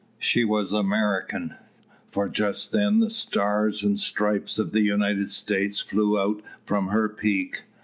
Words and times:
She 0.17 0.43
was 0.43 0.71
American, 0.71 1.53
for 2.09 2.27
just 2.27 2.71
then 2.71 3.01
the 3.01 3.11
stars 3.11 3.83
and 3.83 3.99
stripes 3.99 4.57
of 4.57 4.71
the 4.71 4.81
United 4.81 5.29
States 5.29 5.79
flew 5.79 6.19
out 6.19 6.41
from 6.65 6.87
her 6.87 7.07
peak. 7.07 7.65